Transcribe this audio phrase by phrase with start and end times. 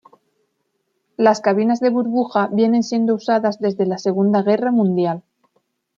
[1.15, 5.21] Las cabinas de burbuja vienen siendo usadas desde la Segunda Guerra Mundial.